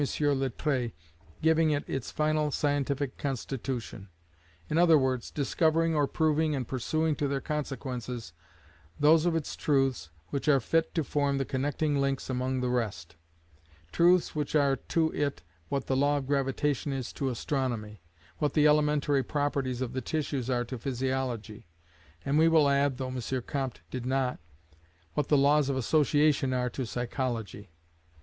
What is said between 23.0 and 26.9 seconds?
M. Comte did not) what the laws of association are to